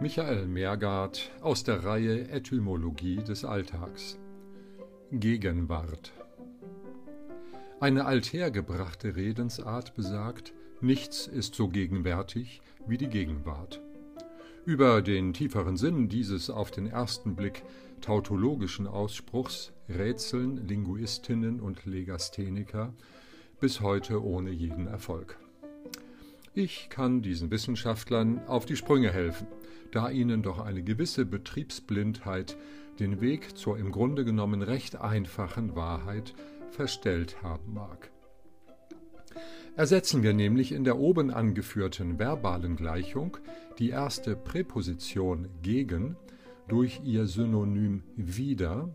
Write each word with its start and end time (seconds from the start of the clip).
Michael 0.00 0.46
Meergard 0.46 1.32
aus 1.40 1.64
der 1.64 1.84
Reihe 1.84 2.28
Etymologie 2.28 3.16
des 3.16 3.44
Alltags. 3.44 4.16
Gegenwart. 5.10 6.12
Eine 7.80 8.04
althergebrachte 8.04 9.16
Redensart 9.16 9.96
besagt, 9.96 10.54
nichts 10.80 11.26
ist 11.26 11.56
so 11.56 11.66
gegenwärtig 11.66 12.62
wie 12.86 12.96
die 12.96 13.08
Gegenwart. 13.08 13.80
Über 14.64 15.02
den 15.02 15.32
tieferen 15.32 15.76
Sinn 15.76 16.08
dieses 16.08 16.48
auf 16.48 16.70
den 16.70 16.86
ersten 16.86 17.34
Blick 17.34 17.64
tautologischen 18.00 18.86
Ausspruchs 18.86 19.72
rätseln 19.88 20.68
Linguistinnen 20.68 21.58
und 21.58 21.86
Legastheniker 21.86 22.94
bis 23.58 23.80
heute 23.80 24.22
ohne 24.22 24.50
jeden 24.50 24.86
Erfolg. 24.86 25.36
Ich 26.58 26.88
kann 26.90 27.22
diesen 27.22 27.52
Wissenschaftlern 27.52 28.40
auf 28.48 28.66
die 28.66 28.74
Sprünge 28.74 29.12
helfen, 29.12 29.46
da 29.92 30.10
ihnen 30.10 30.42
doch 30.42 30.58
eine 30.58 30.82
gewisse 30.82 31.24
Betriebsblindheit 31.24 32.56
den 32.98 33.20
Weg 33.20 33.56
zur 33.56 33.78
im 33.78 33.92
Grunde 33.92 34.24
genommen 34.24 34.62
recht 34.62 34.96
einfachen 34.96 35.76
Wahrheit 35.76 36.34
verstellt 36.72 37.44
haben 37.44 37.74
mag. 37.74 38.10
Ersetzen 39.76 40.24
wir 40.24 40.34
nämlich 40.34 40.72
in 40.72 40.82
der 40.82 40.98
oben 40.98 41.30
angeführten 41.30 42.18
verbalen 42.18 42.74
Gleichung 42.74 43.36
die 43.78 43.90
erste 43.90 44.34
Präposition 44.34 45.46
gegen 45.62 46.16
durch 46.66 47.02
ihr 47.04 47.26
Synonym 47.26 48.02
wieder, 48.16 48.92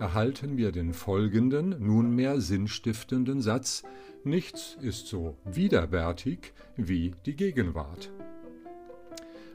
erhalten 0.00 0.56
wir 0.56 0.72
den 0.72 0.94
folgenden, 0.94 1.76
nunmehr 1.78 2.40
sinnstiftenden 2.40 3.42
Satz 3.42 3.82
Nichts 4.24 4.76
ist 4.82 5.06
so 5.06 5.36
widerwärtig 5.44 6.52
wie 6.76 7.14
die 7.24 7.36
Gegenwart. 7.36 8.10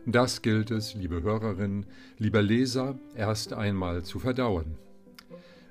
Das 0.07 0.41
gilt 0.41 0.71
es, 0.71 0.93
liebe 0.93 1.21
Hörerinnen, 1.23 1.85
lieber 2.17 2.41
Leser, 2.41 2.97
erst 3.15 3.53
einmal 3.53 4.03
zu 4.03 4.19
verdauen. 4.19 4.77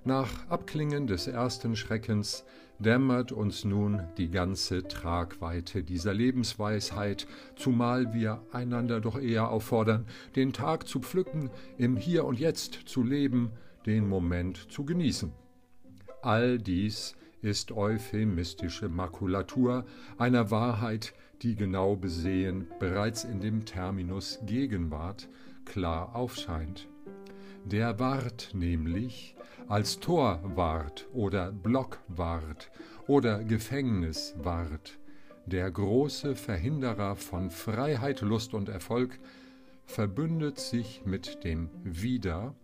Nach 0.04 0.48
Abklingen 0.48 1.06
des 1.06 1.26
ersten 1.26 1.76
Schreckens 1.76 2.44
dämmert 2.78 3.32
uns 3.32 3.64
nun 3.64 4.02
die 4.16 4.28
ganze 4.28 4.86
Tragweite 4.86 5.82
dieser 5.82 6.14
Lebensweisheit, 6.14 7.26
zumal 7.56 8.12
wir 8.12 8.42
einander 8.52 9.00
doch 9.00 9.20
eher 9.20 9.50
auffordern, 9.50 10.06
den 10.36 10.52
Tag 10.52 10.86
zu 10.88 11.00
pflücken, 11.00 11.50
im 11.78 11.96
Hier 11.96 12.24
und 12.24 12.38
Jetzt 12.38 12.80
zu 12.86 13.02
leben, 13.02 13.50
den 13.86 14.08
Moment 14.08 14.70
zu 14.70 14.84
genießen. 14.84 15.32
All 16.22 16.58
dies 16.58 17.14
ist 17.42 17.72
euphemistische 17.72 18.88
Makulatur 18.88 19.84
einer 20.16 20.50
Wahrheit, 20.50 21.12
die 21.42 21.54
genau 21.54 21.94
besehen 21.94 22.66
bereits 22.78 23.24
in 23.24 23.40
dem 23.40 23.66
Terminus 23.66 24.38
Gegenwart 24.46 25.28
klar 25.66 26.14
aufscheint. 26.16 26.88
Der 27.66 27.98
Wart 27.98 28.50
nämlich 28.54 29.36
als 29.68 30.00
Torwart 30.00 31.06
oder 31.12 31.52
Blockwart 31.52 32.70
oder 33.06 33.42
Gefängniswart, 33.44 34.98
der 35.46 35.70
große 35.70 36.36
Verhinderer 36.36 37.16
von 37.16 37.50
Freiheit, 37.50 38.22
Lust 38.22 38.54
und 38.54 38.68
Erfolg, 38.68 39.18
verbündet 39.86 40.58
sich 40.58 41.02
mit 41.04 41.44
dem 41.44 41.68
Wider, 41.82 42.54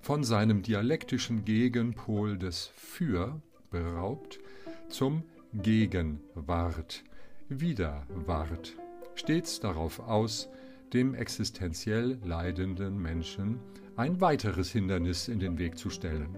von 0.00 0.24
seinem 0.24 0.62
dialektischen 0.62 1.44
Gegenpol 1.44 2.38
des 2.38 2.70
Für 2.74 3.40
beraubt, 3.70 4.40
zum 4.88 5.22
Gegenwart, 5.52 7.04
Widerwart, 7.48 8.76
stets 9.14 9.60
darauf 9.60 10.00
aus, 10.00 10.48
dem 10.92 11.14
existenziell 11.14 12.18
leidenden 12.24 13.00
Menschen 13.00 13.60
ein 13.96 14.20
weiteres 14.20 14.72
Hindernis 14.72 15.28
in 15.28 15.38
den 15.38 15.58
Weg 15.58 15.78
zu 15.78 15.90
stellen. 15.90 16.36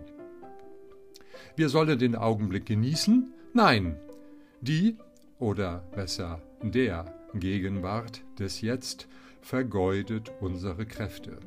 Wir 1.57 1.69
sollen 1.69 1.99
den 1.99 2.17
Augenblick 2.17 2.67
genießen? 2.67 3.33
Nein, 3.55 3.97
die 4.61 4.97
oder 5.39 5.85
besser 5.95 6.43
der 6.63 7.15
Gegenwart 7.35 8.23
des 8.39 8.61
Jetzt 8.61 9.09
vergeudet 9.41 10.33
unsere 10.41 10.87
Kräfte 10.87 11.39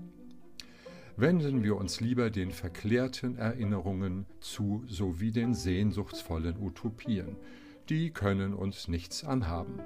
wenden 1.18 1.64
wir 1.64 1.78
uns 1.78 2.02
lieber 2.02 2.30
den 2.30 2.52
verklärten 2.52 3.38
Erinnerungen 3.38 4.26
zu 4.40 4.84
sowie 4.88 5.32
den 5.32 5.54
sehnsuchtsvollen 5.54 6.58
Utopien. 6.60 7.38
Die 7.90 8.12
können 8.12 8.54
uns 8.54 8.88
nichts 8.88 9.24
anhaben. 9.24 9.80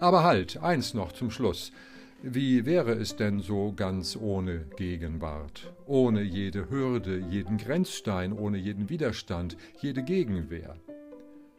Aber 0.00 0.24
halt, 0.24 0.62
eins 0.62 0.94
noch 0.94 1.12
zum 1.12 1.30
Schluss. 1.30 1.72
Wie 2.22 2.64
wäre 2.64 2.92
es 2.92 3.16
denn 3.16 3.40
so 3.40 3.74
ganz 3.76 4.16
ohne 4.16 4.64
Gegenwart, 4.76 5.74
ohne 5.86 6.22
jede 6.22 6.70
Hürde, 6.70 7.18
jeden 7.18 7.58
Grenzstein, 7.58 8.32
ohne 8.32 8.56
jeden 8.56 8.88
Widerstand, 8.88 9.58
jede 9.82 10.02
Gegenwehr? 10.02 10.76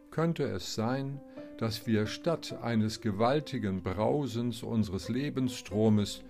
Könnte 0.10 0.44
es 0.46 0.74
sein, 0.74 1.22
dass 1.58 1.86
wir 1.86 2.08
statt 2.08 2.58
eines 2.64 3.00
gewaltigen 3.00 3.84
Brausens 3.84 4.64
unseres 4.64 5.08
Lebensstromes 5.08 6.24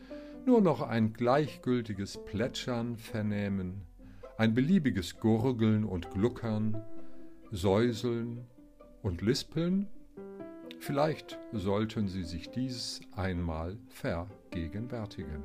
nur 0.45 0.61
noch 0.61 0.81
ein 0.81 1.13
gleichgültiges 1.13 2.23
Plätschern 2.25 2.97
vernehmen, 2.97 3.81
ein 4.37 4.53
beliebiges 4.53 5.19
Gurgeln 5.19 5.83
und 5.83 6.11
Gluckern, 6.11 6.83
Säuseln 7.51 8.45
und 9.01 9.21
Lispeln? 9.21 9.87
Vielleicht 10.79 11.39
sollten 11.51 12.07
Sie 12.07 12.23
sich 12.23 12.49
dies 12.49 13.01
einmal 13.15 13.77
vergegenwärtigen. 13.89 15.43